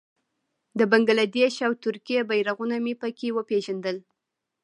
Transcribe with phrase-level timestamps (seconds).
[0.79, 3.97] د بنګله دېش او ترکیې بېرغونه مې په کې وپېژندل.